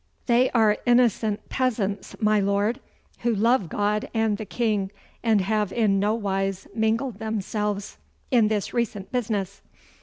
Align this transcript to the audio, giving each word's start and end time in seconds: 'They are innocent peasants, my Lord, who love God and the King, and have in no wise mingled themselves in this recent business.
'They 0.25 0.49
are 0.49 0.79
innocent 0.87 1.47
peasants, 1.47 2.15
my 2.19 2.39
Lord, 2.39 2.79
who 3.19 3.35
love 3.35 3.69
God 3.69 4.09
and 4.15 4.39
the 4.39 4.47
King, 4.47 4.89
and 5.21 5.41
have 5.41 5.71
in 5.71 5.99
no 5.99 6.15
wise 6.15 6.65
mingled 6.73 7.19
themselves 7.19 7.99
in 8.31 8.47
this 8.47 8.73
recent 8.73 9.11
business. 9.11 9.61